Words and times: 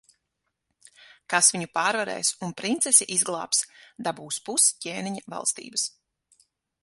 Kas 1.33 1.49
viņu 1.55 1.67
pārvarēs 1.77 2.31
un 2.47 2.55
princesi 2.63 3.07
izglābs, 3.17 3.61
dabūs 4.09 4.41
pus 4.49 4.67
ķēniņa 4.87 5.27
valstības. 5.35 5.87